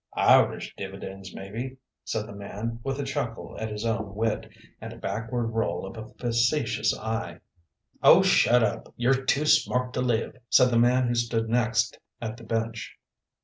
"Irish 0.15 0.73
dividends, 0.77 1.31
maybe," 1.35 1.77
said 2.03 2.25
the 2.25 2.33
man, 2.33 2.79
with 2.83 2.97
a 2.99 3.03
chuckle 3.03 3.55
at 3.59 3.69
his 3.69 3.85
own 3.85 4.15
wit, 4.15 4.49
and 4.81 4.91
a 4.91 4.97
backward 4.97 5.49
roll 5.49 5.85
of 5.85 5.95
a 5.95 6.09
facetious 6.15 6.97
eye. 6.97 7.39
"Oh, 8.01 8.23
shut 8.23 8.63
up, 8.63 8.91
you're 8.97 9.23
too 9.23 9.45
smart 9.45 9.93
to 9.93 10.01
live," 10.01 10.37
said 10.49 10.69
the 10.71 10.79
man 10.79 11.07
who 11.07 11.13
stood 11.13 11.49
next 11.49 11.99
at 12.19 12.35
the 12.37 12.43
bench. 12.43 12.97